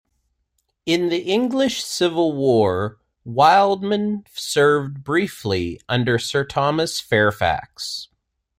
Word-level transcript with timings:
In 0.87 1.09
the 1.09 1.19
English 1.19 1.83
Civil 1.83 2.33
War 2.35 2.97
Wildman 3.23 4.23
served 4.33 5.03
briefly 5.03 5.79
under 5.87 6.17
Sir 6.17 6.43
Thomas 6.43 6.99
Fairfax. 6.99 8.07